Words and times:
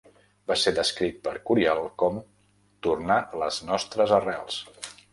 Va 0.51 0.55
ser 0.61 0.71
descrit 0.79 1.19
per 1.27 1.33
Curiel 1.51 1.83
com 2.05 2.19
"tornar 2.89 3.21
les 3.45 3.63
nostres 3.71 4.19
arrels". 4.23 4.63